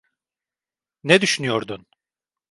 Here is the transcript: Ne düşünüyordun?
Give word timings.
Ne 1.03 1.21
düşünüyordun? 1.21 1.85